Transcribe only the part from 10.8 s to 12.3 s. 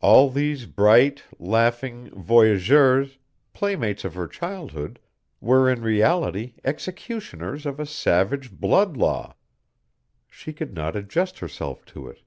adjust herself to it.